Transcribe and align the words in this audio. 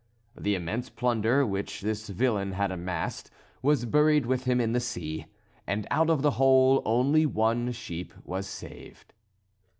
The 0.35 0.55
immense 0.55 0.89
plunder 0.89 1.45
which 1.45 1.81
this 1.81 2.09
villain 2.09 2.53
had 2.53 2.71
amassed, 2.71 3.29
was 3.61 3.85
buried 3.85 4.25
with 4.25 4.45
him 4.45 4.59
in 4.59 4.71
the 4.71 4.79
sea, 4.79 5.27
and 5.67 5.85
out 5.91 6.09
of 6.09 6.23
the 6.23 6.31
whole 6.41 6.81
only 6.85 7.27
one 7.27 7.71
sheep 7.71 8.11
was 8.25 8.47
saved. 8.47 9.13